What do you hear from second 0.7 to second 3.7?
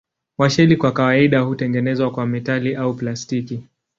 kwa kawaida hutengenezwa kwa metali au plastiki.